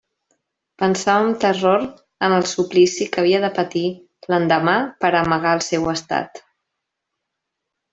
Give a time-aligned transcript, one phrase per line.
[0.83, 1.85] Pensava amb terror
[2.29, 3.85] en el suplici que havia de patir
[4.35, 6.47] l'endemà per a amagar el seu estat.